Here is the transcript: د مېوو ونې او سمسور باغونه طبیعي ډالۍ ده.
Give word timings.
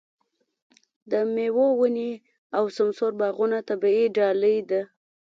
د 1.11 1.13
مېوو 1.33 1.67
ونې 1.79 2.11
او 2.57 2.63
سمسور 2.75 3.11
باغونه 3.19 3.57
طبیعي 3.69 4.05
ډالۍ 4.17 4.57
ده. 4.69 4.81